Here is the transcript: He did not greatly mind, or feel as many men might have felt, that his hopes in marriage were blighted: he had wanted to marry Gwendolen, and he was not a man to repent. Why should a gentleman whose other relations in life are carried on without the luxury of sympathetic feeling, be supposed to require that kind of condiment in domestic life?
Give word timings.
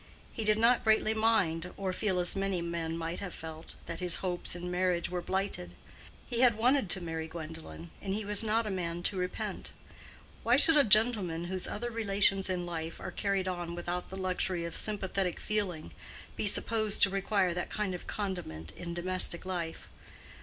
He 0.33 0.43
did 0.43 0.57
not 0.57 0.83
greatly 0.83 1.13
mind, 1.13 1.71
or 1.77 1.93
feel 1.93 2.17
as 2.19 2.35
many 2.35 2.59
men 2.59 2.97
might 2.97 3.19
have 3.19 3.35
felt, 3.35 3.75
that 3.85 3.99
his 3.99 4.15
hopes 4.15 4.55
in 4.55 4.71
marriage 4.71 5.11
were 5.11 5.21
blighted: 5.21 5.75
he 6.25 6.39
had 6.39 6.55
wanted 6.57 6.89
to 6.89 7.01
marry 7.01 7.27
Gwendolen, 7.27 7.91
and 8.01 8.11
he 8.15 8.25
was 8.25 8.43
not 8.43 8.65
a 8.65 8.71
man 8.71 9.03
to 9.03 9.15
repent. 9.17 9.73
Why 10.41 10.57
should 10.57 10.75
a 10.75 10.83
gentleman 10.83 11.43
whose 11.43 11.67
other 11.67 11.91
relations 11.91 12.49
in 12.49 12.65
life 12.65 12.99
are 12.99 13.11
carried 13.11 13.47
on 13.47 13.75
without 13.75 14.09
the 14.09 14.17
luxury 14.17 14.65
of 14.65 14.75
sympathetic 14.75 15.39
feeling, 15.39 15.93
be 16.35 16.47
supposed 16.47 17.03
to 17.03 17.11
require 17.11 17.53
that 17.53 17.69
kind 17.69 17.93
of 17.93 18.07
condiment 18.07 18.71
in 18.71 18.95
domestic 18.95 19.45
life? 19.45 19.87